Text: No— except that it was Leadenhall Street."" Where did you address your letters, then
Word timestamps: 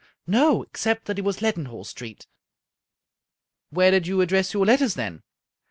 No— 0.25 0.63
except 0.63 1.05
that 1.05 1.19
it 1.19 1.23
was 1.23 1.43
Leadenhall 1.43 1.83
Street."" 1.85 2.25
Where 3.69 3.91
did 3.91 4.07
you 4.07 4.19
address 4.21 4.51
your 4.51 4.65
letters, 4.65 4.95
then 4.95 5.21